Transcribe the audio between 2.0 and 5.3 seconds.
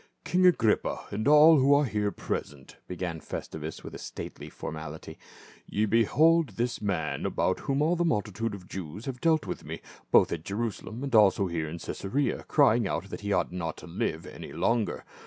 present," began Festus with stately formality,